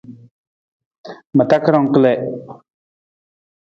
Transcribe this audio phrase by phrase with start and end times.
[1.35, 2.21] Ma takarang kalii.